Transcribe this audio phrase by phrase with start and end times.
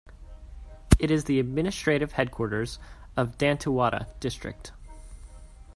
[0.97, 2.79] It is the administrative headquarters
[3.15, 4.71] of Dantewada District.